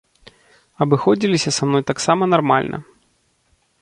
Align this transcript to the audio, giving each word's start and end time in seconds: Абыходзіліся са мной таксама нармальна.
Абыходзіліся 0.85 1.53
са 1.57 1.63
мной 1.73 1.83
таксама 1.91 2.23
нармальна. 2.33 2.77